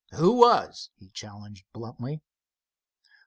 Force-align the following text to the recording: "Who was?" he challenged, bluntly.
"Who 0.15 0.37
was?" 0.39 0.89
he 0.95 1.11
challenged, 1.11 1.63
bluntly. 1.73 2.21